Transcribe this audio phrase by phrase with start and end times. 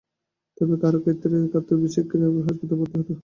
[0.57, 3.19] তবে কারো কারো ক্ষেত্রে খাদ্যে বিষক্রিয়ার জন্য হাসপাতালে ভর্তি হতে হয়।